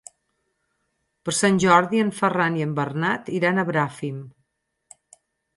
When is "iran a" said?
3.41-3.67